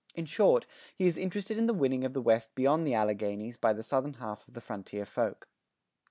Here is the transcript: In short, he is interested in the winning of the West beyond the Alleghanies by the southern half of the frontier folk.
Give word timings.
In 0.15 0.25
short, 0.25 0.65
he 0.95 1.05
is 1.05 1.15
interested 1.15 1.59
in 1.59 1.67
the 1.67 1.75
winning 1.75 2.03
of 2.03 2.13
the 2.13 2.23
West 2.23 2.55
beyond 2.55 2.87
the 2.87 2.95
Alleghanies 2.95 3.55
by 3.55 3.71
the 3.71 3.83
southern 3.83 4.13
half 4.13 4.47
of 4.47 4.55
the 4.55 4.59
frontier 4.59 5.05
folk. 5.05 5.47